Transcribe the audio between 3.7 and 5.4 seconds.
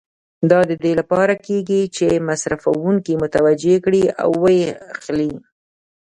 کړي او و یې اخلي.